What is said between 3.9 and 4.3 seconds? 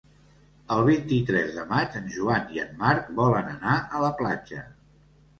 a la